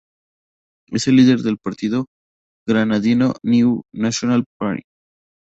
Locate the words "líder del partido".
1.17-2.05